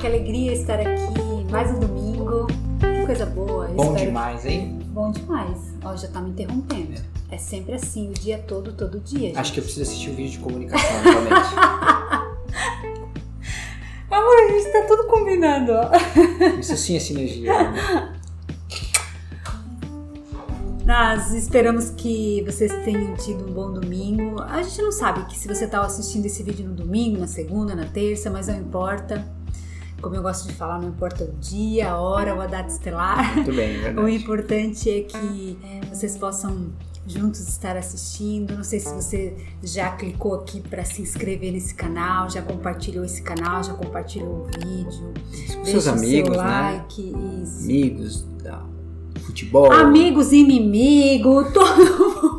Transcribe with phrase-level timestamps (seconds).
[0.00, 2.46] que alegria estar aqui mais um domingo.
[2.80, 3.66] Que coisa boa.
[3.68, 4.78] Eu Bom demais, hein?
[4.86, 5.74] Bom demais.
[5.84, 6.98] Ó, já tá me interrompendo.
[7.30, 9.28] É sempre assim, o dia todo, todo dia.
[9.28, 9.38] Gente.
[9.38, 11.54] Acho que eu preciso assistir o vídeo de comunicação novamente.
[14.10, 15.90] Amor, a gente tá tudo combinando, ó.
[16.58, 17.70] Isso sim é sinergia.
[17.70, 18.14] né?
[20.86, 24.40] Nós esperamos que vocês tenham tido um bom domingo.
[24.40, 27.76] A gente não sabe que se você estava assistindo esse vídeo no domingo, na segunda,
[27.76, 29.22] na terça, mas não importa.
[30.00, 33.34] Como eu gosto de falar, não importa o dia, a hora ou a data estelar.
[33.34, 34.14] Muito bem, é O verdade.
[34.16, 35.58] importante é que
[35.90, 36.68] vocês possam
[37.06, 38.54] juntos estar assistindo.
[38.56, 43.22] Não sei se você já clicou aqui para se inscrever nesse canal, já compartilhou esse
[43.22, 45.12] canal, já compartilhou o vídeo.
[45.56, 46.42] Com seus amigos, né?
[46.42, 47.64] like, isso.
[47.64, 48.62] Amigos da
[49.20, 49.70] futebol.
[49.70, 51.76] Amigos, inimigo, todo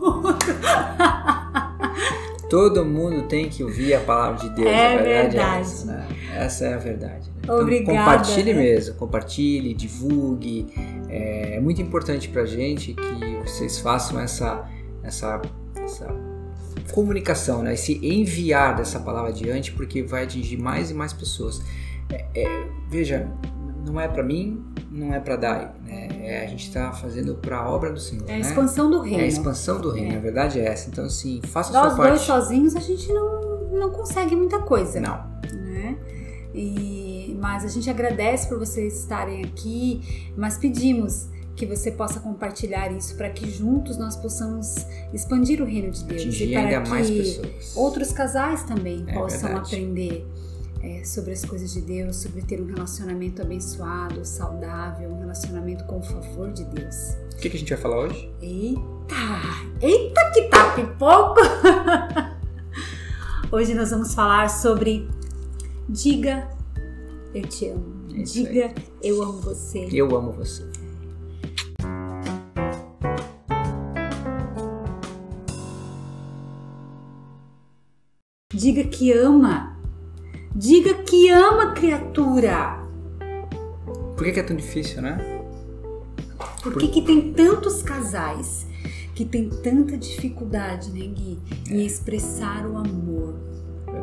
[0.02, 0.38] mundo.
[2.50, 4.68] Todo mundo tem que ouvir a palavra de Deus.
[4.68, 5.58] É a verdade, verdade.
[5.58, 6.08] É essa, né?
[6.36, 7.32] Essa é a verdade.
[7.52, 7.56] Né?
[7.56, 8.60] Então, Obrigada, compartilhe né?
[8.62, 10.68] mesmo, compartilhe, divulgue.
[11.10, 14.66] É muito importante pra gente que vocês façam essa,
[15.04, 15.42] essa,
[15.76, 16.08] essa
[16.94, 17.74] comunicação, né?
[17.74, 21.62] esse enviar dessa palavra adiante, porque vai atingir mais e mais pessoas.
[22.10, 23.30] É, é, veja,
[23.86, 26.08] não é pra mim, não é pra Dai, né?
[26.22, 28.24] É, a gente está fazendo para a obra do Senhor.
[28.28, 28.42] É a né?
[28.42, 29.24] expansão do É reino.
[29.24, 30.18] a expansão do reino, É.
[30.18, 30.90] a verdade é essa.
[30.90, 32.26] Então, assim, faça a Nós sua dois parte.
[32.26, 35.00] sozinhos a gente não, não consegue muita coisa.
[35.00, 35.98] Não, né?
[36.54, 42.92] E, mas a gente agradece por vocês estarem aqui, mas pedimos que você possa compartilhar
[42.92, 44.76] isso para que juntos nós possamos
[45.14, 47.42] expandir o reino de Deus atingir e para que
[47.76, 49.76] outros casais também É possam verdade.
[49.76, 50.28] aprender
[50.82, 56.00] é, sobre as coisas de Deus, sobre ter um relacionamento abençoado, saudável, um relacionamento com
[56.00, 56.96] o favor de Deus.
[57.34, 58.32] O que, que a gente vai falar hoje?
[58.42, 59.16] Eita!
[59.82, 61.40] Eita que tá pipoco!
[63.52, 65.08] Hoje nós vamos falar sobre
[65.92, 66.50] Diga
[67.34, 68.08] eu te amo.
[68.16, 69.90] É Diga eu amo você.
[69.92, 70.64] Eu amo você.
[78.54, 79.78] Diga que ama.
[80.56, 82.88] Diga que ama, criatura.
[84.16, 85.18] Por que, que é tão difícil, né?
[86.64, 88.66] Por que, que tem tantos casais
[89.14, 91.38] que tem tanta dificuldade, né, Gui,
[91.70, 93.51] em expressar o amor,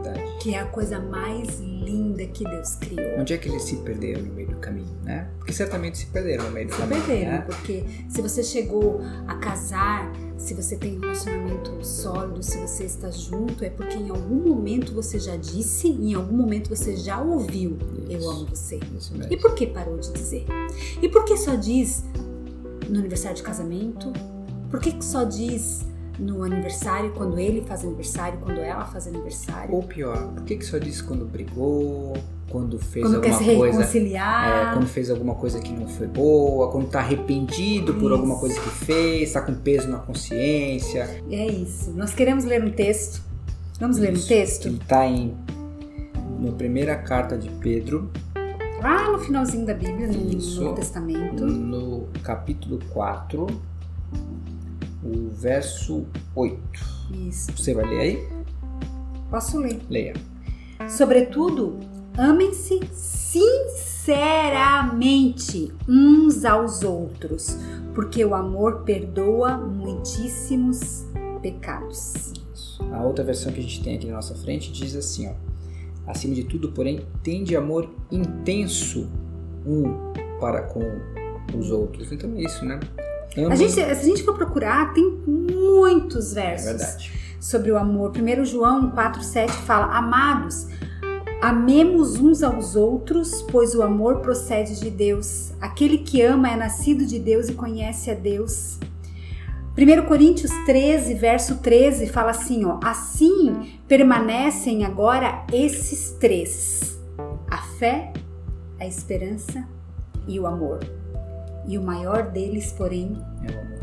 [0.02, 0.38] Verdade.
[0.40, 3.18] que é a coisa mais linda que Deus criou?
[3.20, 5.28] Onde é que eles se perderam no meio do caminho, né?
[5.38, 7.02] Porque certamente se perderam no meio do Se caminho.
[7.04, 7.40] perderam, Né?
[7.46, 13.10] porque se você chegou a casar, se você tem um relacionamento sólido, se você está
[13.10, 17.76] junto, é porque em algum momento você já disse, em algum momento você já ouviu,
[18.08, 18.30] eu Isso.
[18.30, 18.78] amo você.
[18.96, 19.32] Isso mesmo.
[19.32, 20.44] E por que parou de dizer?
[21.02, 22.04] E por que só diz
[22.88, 24.12] no aniversário de casamento?
[24.70, 25.84] Por que que só diz
[26.18, 29.74] no aniversário, quando ele faz aniversário, quando ela faz aniversário?
[29.74, 32.14] Ou pior, por que, que só disse quando brigou,
[32.48, 33.78] quando fez Quando quer alguma se coisa.
[33.78, 34.68] reconciliar?
[34.70, 38.12] É, quando fez alguma coisa que não foi boa, quando tá arrependido por Isso.
[38.14, 41.22] alguma coisa que fez, tá com peso na consciência.
[41.30, 41.92] É isso.
[41.92, 43.22] Nós queremos ler um texto.
[43.78, 44.28] Vamos ler um Isso.
[44.28, 44.66] texto?
[44.66, 45.36] Ele tá em.
[46.40, 48.10] Na primeira carta de Pedro,
[48.80, 50.62] Lá no finalzinho da Bíblia, no Isso.
[50.62, 51.44] Novo Testamento.
[51.44, 53.46] no capítulo 4,
[55.08, 56.58] o verso 8.
[57.28, 57.52] Isso.
[57.56, 58.28] Você vai ler aí?
[59.30, 59.80] Posso ler.
[59.88, 60.14] Leia.
[60.88, 61.78] Sobretudo,
[62.16, 67.56] amem-se sinceramente uns aos outros,
[67.94, 71.06] porque o amor perdoa muitíssimos
[71.42, 72.34] pecados.
[72.92, 75.32] A outra versão que a gente tem aqui na nossa frente diz assim, ó.
[76.06, 79.10] Acima de tudo, porém, tende amor intenso
[79.66, 79.84] um
[80.40, 80.80] para com
[81.54, 82.10] os outros.
[82.12, 82.80] Então é isso, né?
[83.36, 87.12] Amem- A gente, se a gente for procurar, tem muitos É versos verdade.
[87.40, 88.12] sobre o amor.
[88.12, 90.66] 1 João 4,7 fala: Amados,
[91.40, 95.52] amemos uns aos outros, pois o amor procede de Deus.
[95.60, 98.78] Aquele que ama é nascido de Deus e conhece a Deus.
[99.76, 106.98] 1 Coríntios 13, verso 13, fala assim: ó, assim permanecem agora esses três:
[107.48, 108.12] a fé,
[108.80, 109.64] a esperança
[110.26, 110.80] e o amor.
[111.68, 113.16] E o maior deles, porém,
[113.46, 113.78] É o amor.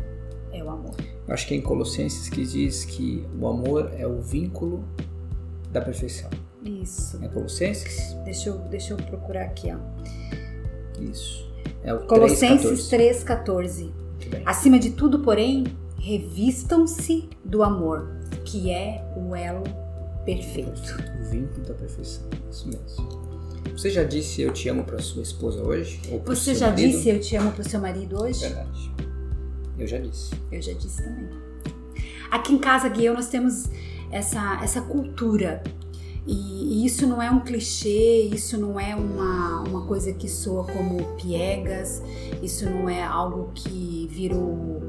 [0.52, 0.96] é o amor.
[1.28, 4.84] Eu acho que é em Colossenses que diz que o amor é o vínculo
[5.72, 6.30] da perfeição.
[6.64, 7.24] Isso.
[7.24, 8.14] É Colossenses?
[8.26, 9.78] Deixa eu, deixa eu procurar aqui, ó.
[11.00, 11.46] Isso.
[11.84, 13.24] É o Colossenses 3,14.
[13.26, 13.82] 3,14.
[13.84, 14.44] Muito bem.
[14.46, 15.66] Acima de tudo, porém,
[16.00, 19.64] revistam-se do amor, que é o elo
[20.26, 20.96] perfeito.
[21.22, 22.24] O vínculo da perfeição.
[22.50, 23.35] Isso mesmo.
[23.72, 26.00] Você já disse eu te amo para sua esposa hoje?
[26.12, 26.92] Ou pro Você seu já marido?
[26.92, 28.40] disse eu te amo pro seu marido hoje?
[28.42, 28.92] Verdade.
[29.78, 30.32] Eu já disse.
[30.52, 31.30] Eu já disse também.
[32.32, 33.66] Aqui em casa, Guiel, nós temos
[34.12, 35.62] essa, essa cultura
[36.28, 36.34] E,
[36.82, 41.04] e, isso não é um clichê, isso não é uma, uma coisa que soa como
[41.18, 42.02] piegas,
[42.42, 44.82] isso não é algo que virou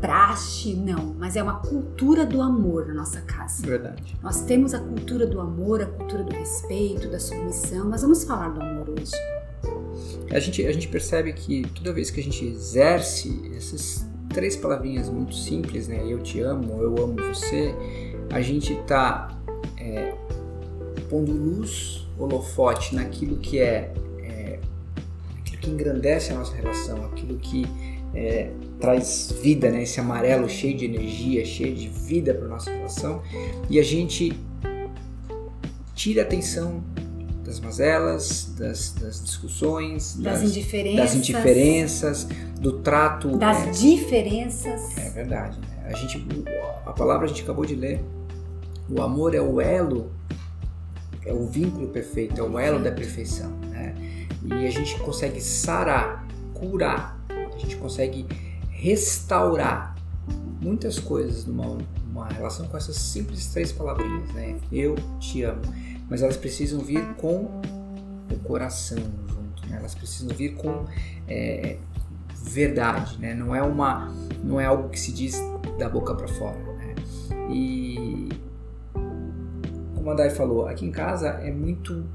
[0.00, 3.66] praxe, não, mas é uma cultura do amor na nossa casa.
[3.66, 4.16] Verdade.
[4.22, 8.48] Nós temos a cultura do amor, a cultura do respeito, da submissão, mas vamos falar
[8.48, 9.12] do amor hoje.
[10.32, 15.08] A gente, a gente percebe que toda vez que a gente exerce essas três palavrinhas
[15.08, 16.02] muito simples, né?
[16.06, 17.74] Eu te amo, eu amo você,
[18.30, 19.36] a gente está
[19.76, 20.14] é,
[21.08, 23.92] pondo luz, holofote naquilo que é,
[24.22, 24.60] é,
[25.40, 27.66] aquilo que engrandece a nossa relação, aquilo que
[28.14, 28.50] é,
[28.80, 29.82] traz vida, né?
[29.82, 33.22] Esse amarelo cheio de energia, cheio de vida para nossa relação,
[33.68, 34.32] e a gente
[35.94, 36.82] tira a atenção
[37.44, 42.28] das mazelas, das, das discussões, das, das, indiferenças, das indiferenças,
[42.58, 43.72] do trato, das né?
[43.72, 44.96] diferenças.
[44.96, 45.58] É verdade.
[45.58, 45.90] Né?
[45.92, 46.24] A gente,
[46.86, 48.02] a palavra a gente acabou de ler.
[48.88, 50.10] O amor é o elo,
[51.24, 53.50] é o vínculo perfeito, é o elo da perfeição.
[53.68, 53.94] Né?
[54.44, 58.26] E a gente consegue sarar, curar, a gente consegue
[58.80, 59.94] restaurar
[60.60, 64.58] muitas coisas numa, relação com essas simples três palavrinhas, né?
[64.72, 65.60] Eu te amo.
[66.08, 67.60] Mas elas precisam vir com
[68.30, 69.76] o coração junto, né?
[69.78, 70.86] Elas precisam vir com
[71.28, 71.76] é,
[72.42, 73.34] verdade, né?
[73.34, 75.38] Não é uma, não é algo que se diz
[75.78, 76.94] da boca para fora, né?
[77.50, 78.28] E
[79.94, 82.06] como a Dai falou, aqui em casa é muito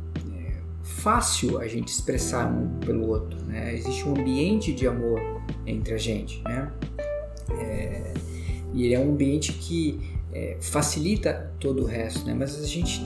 [0.86, 3.74] fácil a gente expressar um pelo outro, né?
[3.74, 5.20] Existe um ambiente de amor
[5.66, 6.72] entre a gente, né?
[7.60, 8.14] É,
[8.72, 10.00] e ele é um ambiente que
[10.32, 12.36] é, facilita todo o resto, né?
[12.36, 13.02] Mas a gente,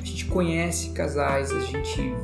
[0.00, 2.14] a gente conhece casais, a gente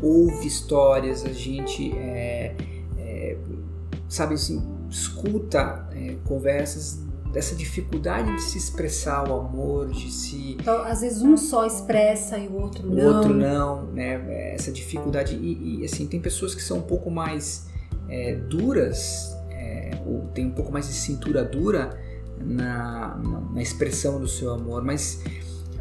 [0.00, 2.54] ouve histórias, a gente é,
[2.98, 3.36] é
[4.08, 7.00] sabe assim, escuta é, conversas
[7.32, 10.56] dessa dificuldade de se expressar o amor, de se.
[10.60, 13.02] Então, às vezes um só expressa e o outro não.
[13.02, 14.54] O outro não, né?
[14.54, 15.34] Essa dificuldade.
[15.34, 17.66] E, e, assim, tem pessoas que são um pouco mais
[18.08, 21.98] é, duras, é, ou tem um pouco mais de cintura dura
[22.38, 25.22] na, na, na expressão do seu amor, mas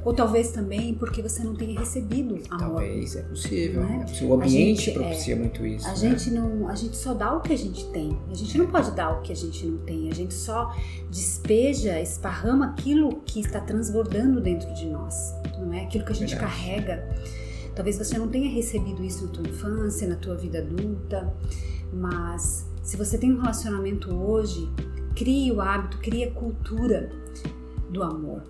[0.04, 2.60] ou talvez também porque você não tenha recebido amor.
[2.60, 3.84] Talvez, é possível.
[3.84, 4.06] É?
[4.20, 5.88] É O ambiente gente, propicia é, muito isso.
[5.88, 5.96] A né?
[5.96, 8.18] gente não, a gente só dá o que a gente tem.
[8.30, 10.10] A gente não pode dar o que a gente não tem.
[10.10, 10.76] A gente só
[11.10, 15.34] despeja, esparrama aquilo que está transbordando dentro de nós.
[15.60, 16.52] Não é aquilo que a gente Verdade.
[16.52, 17.10] carrega.
[17.76, 21.34] Talvez você não tenha recebido isso na tua infância, na tua vida adulta,
[21.94, 24.70] mas se você tem um relacionamento hoje,
[25.16, 27.10] crie o hábito, crie a cultura
[27.90, 28.44] do amor.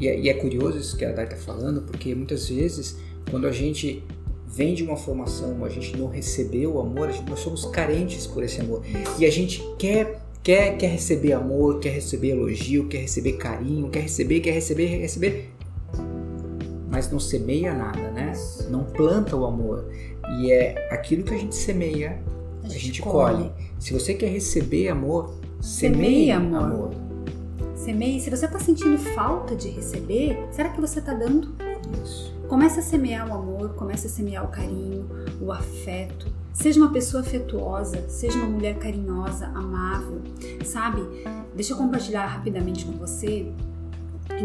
[0.00, 2.96] E é, e é curioso isso que a Dai está falando, porque muitas vezes,
[3.30, 4.02] quando a gente
[4.46, 8.42] vem de uma formação, a gente não recebeu o amor, gente, nós somos carentes por
[8.42, 8.82] esse amor.
[9.18, 14.00] E a gente quer quer quer receber amor, quer receber elogio, quer receber carinho, quer
[14.00, 15.50] receber, quer receber, quer receber,
[16.88, 18.32] mas não semeia nada, né?
[18.70, 19.90] Não planta o amor.
[20.38, 22.18] E é aquilo que a gente semeia,
[22.64, 23.36] a gente, a gente colhe.
[23.36, 23.52] colhe.
[23.78, 26.62] Se você quer receber amor, semeie amor.
[26.62, 27.09] amor.
[28.20, 31.54] Se você está sentindo falta de receber, será que você está dando?
[32.02, 32.32] Isso.
[32.46, 35.08] Comece a semear o amor, comece a semear o carinho,
[35.40, 36.26] o afeto.
[36.52, 40.20] Seja uma pessoa afetuosa, seja uma mulher carinhosa, amável,
[40.64, 41.02] sabe?
[41.54, 43.50] Deixa eu compartilhar rapidamente com você.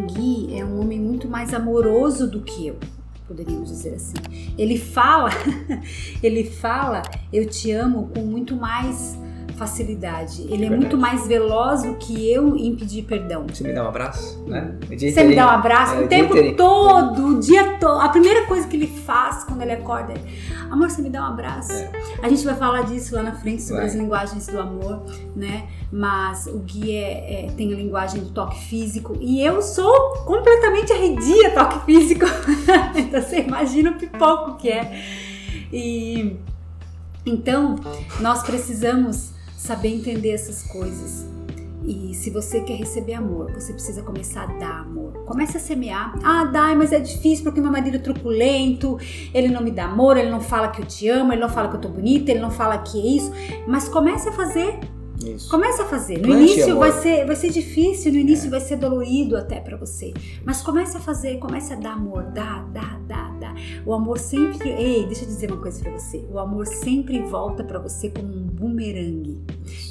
[0.08, 2.78] Gui é um homem muito mais amoroso do que eu,
[3.28, 4.16] poderíamos dizer assim.
[4.58, 5.30] Ele fala,
[6.22, 9.18] ele fala, eu te amo com muito mais
[9.56, 10.44] facilidade.
[10.50, 13.46] Ele é, é muito mais veloz do que eu em pedir perdão.
[13.48, 14.76] Você me dá um abraço, né?
[14.90, 18.00] Você me dá um abraço é, o tempo todo, o dia todo.
[18.02, 20.18] A primeira coisa que ele faz quando ele acorda é:
[20.70, 21.72] Amor, você me dá um abraço.
[21.72, 21.92] É.
[22.22, 23.86] A gente vai falar disso lá na frente sobre vai.
[23.86, 25.04] as linguagens do amor,
[25.36, 25.68] né?
[25.92, 30.92] Mas o Gui é, é, tem a linguagem do toque físico e eu sou completamente
[30.92, 32.26] arredia toque físico.
[32.96, 35.02] então você imagina o pipoco que é.
[35.72, 36.36] E
[37.26, 37.76] então
[38.20, 39.35] nós precisamos
[39.66, 41.26] saber entender essas coisas.
[41.88, 45.14] E se você quer receber amor, você precisa começar a dar amor.
[45.26, 46.18] Comece a semear.
[46.24, 48.98] Ah, dai, mas é difícil porque meu marido é truculento,
[49.34, 51.70] ele não me dá amor, ele não fala que eu te amo, ele não fala
[51.70, 53.32] que eu tô bonita, ele não fala que é isso.
[53.68, 54.80] Mas comece a fazer.
[55.24, 55.50] Isso.
[55.50, 56.18] Comece a fazer.
[56.18, 58.50] No Plante início vai ser, vai ser difícil, no início é.
[58.50, 60.12] vai ser dolorido até para você.
[60.44, 63.25] Mas comece a fazer, comece a dar amor, dá, dá, dá, dá.
[63.86, 66.26] O amor sempre, ei, deixa eu dizer uma coisa para você.
[66.32, 69.42] O amor sempre volta para você como um bumerangue.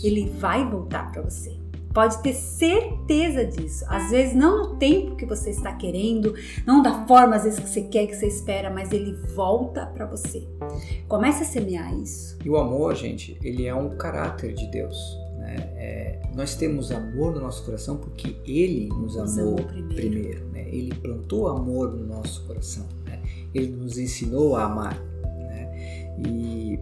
[0.03, 1.57] Ele vai voltar para você.
[1.93, 3.85] Pode ter certeza disso.
[3.89, 6.35] Às vezes não no tempo que você está querendo,
[6.67, 10.05] não da forma às vezes que você quer, que você espera, mas ele volta para
[10.05, 10.45] você.
[11.07, 12.37] Comece a semear isso.
[12.45, 14.97] E o amor, gente, ele é um caráter de Deus.
[15.39, 15.57] Né?
[15.77, 19.95] É, nós temos amor no nosso coração porque Ele nos, nos amou, amou, primeiro.
[19.95, 20.67] primeiro né?
[20.69, 22.87] Ele plantou amor no nosso coração.
[23.55, 24.99] Ele nos ensinou a amar.
[24.99, 26.13] Né?
[26.27, 26.79] E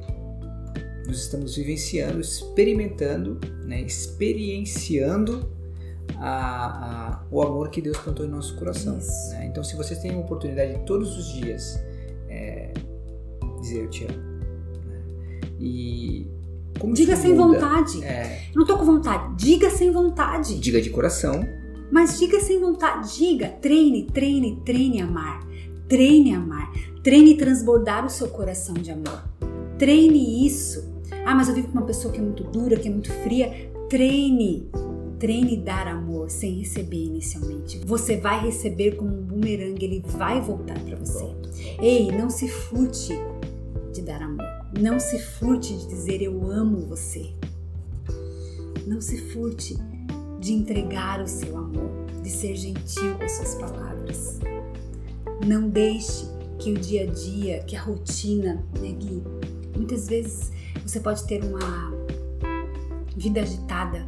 [1.06, 3.80] nós estamos vivenciando, experimentando, né?
[3.82, 5.50] experienciando
[6.16, 8.98] a, a, o amor que Deus plantou em nosso coração.
[9.30, 9.46] Né?
[9.46, 11.78] Então, se vocês têm a oportunidade de todos os dias
[12.28, 12.72] é,
[13.60, 14.18] dizer eu te amo.
[14.86, 15.00] Né?
[15.60, 16.26] E
[16.78, 17.60] como diga sem muda?
[17.60, 18.04] vontade.
[18.04, 18.46] É...
[18.54, 19.36] Não tô com vontade.
[19.36, 20.58] Diga sem vontade.
[20.58, 21.46] Diga de coração.
[21.90, 23.16] Mas diga sem vontade.
[23.16, 25.46] Diga, treine, treine, treine amar.
[25.92, 26.72] Treine amar.
[27.02, 29.28] Treine transbordar o seu coração de amor.
[29.78, 30.90] Treine isso.
[31.26, 33.70] Ah, mas eu vivo com uma pessoa que é muito dura, que é muito fria.
[33.90, 34.70] Treine.
[35.18, 37.78] Treine dar amor sem receber inicialmente.
[37.84, 41.26] Você vai receber como um bumerangue, ele vai voltar para você.
[41.78, 43.12] Ei, não se furte
[43.92, 44.48] de dar amor.
[44.80, 47.34] Não se furte de dizer eu amo você.
[48.86, 49.76] Não se furte
[50.40, 51.90] de entregar o seu amor,
[52.22, 54.40] de ser gentil com as suas palavras.
[55.46, 56.26] Não deixe
[56.58, 59.24] que o dia a dia, que a rotina negue.
[59.76, 60.52] Muitas vezes
[60.86, 61.92] você pode ter uma
[63.16, 64.06] vida agitada,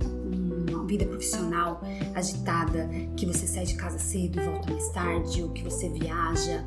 [0.71, 1.83] uma vida profissional
[2.15, 6.65] agitada, que você sai de casa cedo e volta mais tarde, ou que você viaja.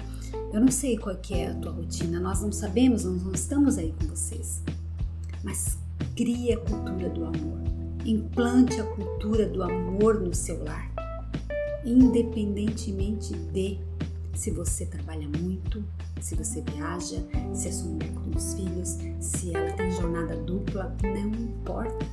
[0.53, 3.77] Eu não sei qual que é a tua rotina, nós não sabemos, nós não estamos
[3.77, 4.61] aí com vocês.
[5.43, 5.77] Mas
[6.15, 7.59] crie a cultura do amor.
[8.05, 10.91] Implante a cultura do amor no seu lar.
[11.85, 13.79] Independentemente de
[14.37, 15.83] se você trabalha muito,
[16.21, 17.17] se você viaja,
[17.55, 22.05] se a sua mulher com os filhos, se ela tem jornada dupla, não importa.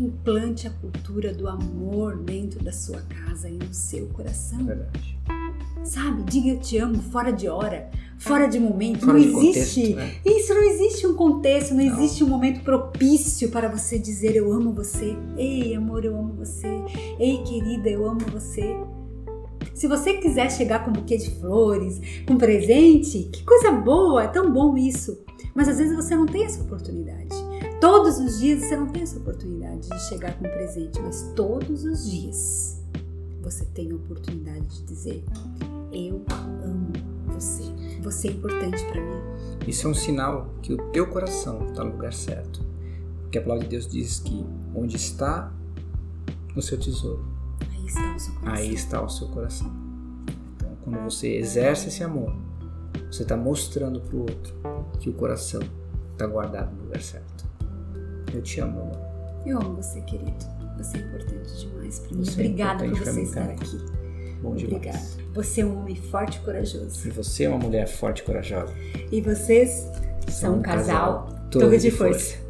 [0.00, 4.64] Implante a cultura do amor dentro da sua casa e no seu coração.
[4.64, 5.18] Verdade.
[5.84, 6.22] Sabe?
[6.22, 9.04] Diga eu te amo fora de hora, fora de momento.
[9.04, 9.92] Fora não de existe.
[9.92, 10.14] Contexto, né?
[10.24, 14.50] Isso não existe um contexto, não, não, existe um momento propício para você dizer eu
[14.50, 15.14] amo você.
[15.36, 16.68] Ei, amor, eu amo você.
[17.20, 18.74] Ei, querida, eu amo você.
[19.74, 24.28] Se você quiser chegar com um buquê de flores, com presente, que coisa boa, é
[24.28, 25.18] tão bom isso.
[25.52, 27.34] Mas às vezes você não tem essa oportunidade.
[27.80, 31.84] Todos os dias você não tem essa oportunidade de chegar com um presente, mas todos
[31.84, 32.80] os dias
[33.42, 35.24] você tem a oportunidade de dizer:
[35.92, 36.24] Eu
[36.64, 36.92] amo
[37.26, 37.64] você.
[38.00, 39.22] Você é importante para mim.
[39.66, 42.64] Isso é um sinal que o teu coração está no lugar certo.
[43.22, 45.52] Porque a palavra de Deus diz que onde está
[46.54, 47.33] o seu tesouro,
[47.84, 48.54] aí está o seu coração.
[48.54, 49.72] Aí está o seu coração.
[50.56, 52.34] Então, quando você exerce esse amor,
[53.10, 54.54] você está mostrando para o outro
[55.00, 55.60] que o coração
[56.12, 57.44] está guardado no lugar certo.
[58.32, 58.98] Eu te amo, amor.
[59.46, 60.32] Eu amo você, querido.
[60.78, 62.24] Você é importante demais para mim.
[62.24, 63.78] Você é Obrigada é por você estar aqui.
[64.42, 64.98] Bom Obrigada.
[64.98, 65.18] Demais.
[65.34, 67.08] Você é um homem forte e corajoso.
[67.08, 68.74] E você é uma mulher forte e corajosa.
[69.12, 69.88] E vocês
[70.28, 72.18] são, um casal, casal Torre de, força.
[72.18, 72.43] força.